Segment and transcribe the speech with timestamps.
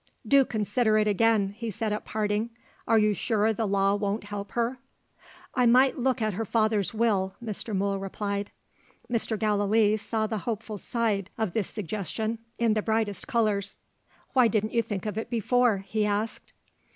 [0.27, 2.49] "Do consider it again!" he said at parting.
[2.87, 4.79] "Are you sure the law won't help her?"
[5.53, 7.75] "I might look at her father's Will," Mr.
[7.75, 8.49] Mool replied.
[9.11, 9.37] Mr.
[9.37, 13.77] Gallilee saw the hopeful side of this suggestion, in the brightest colours.
[14.33, 16.51] "Why didn't you think of it before?" he asked.